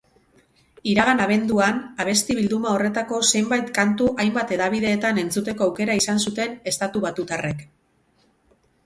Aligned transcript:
Iragan 0.91 1.19
abenduan 1.25 1.75
abesti 2.05 2.37
bilduma 2.39 2.71
horretako 2.77 3.19
zenbait 3.39 3.69
kantu 3.75 4.07
hainbathedabidetan 4.23 5.21
entzuteko 5.25 5.67
aukera 5.67 5.99
izan 6.01 6.23
zuten 6.25 6.57
estatubatutarrek. 6.73 7.63